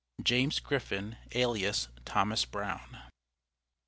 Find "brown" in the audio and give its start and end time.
2.45-3.01